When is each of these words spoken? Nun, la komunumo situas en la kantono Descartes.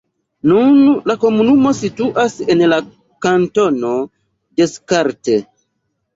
Nun, 0.51 0.77
la 1.11 1.15
komunumo 1.23 1.73
situas 1.79 2.39
en 2.55 2.65
la 2.73 2.81
kantono 3.27 3.93
Descartes. 4.65 5.47